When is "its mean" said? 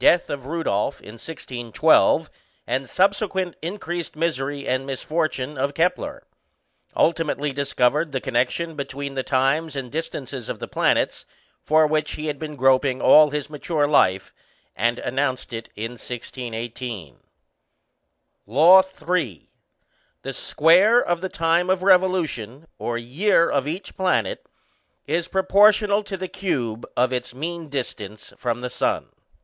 27.12-27.68